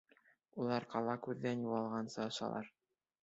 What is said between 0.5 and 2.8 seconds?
Улар ҡала күҙҙән юғалғансы осалар.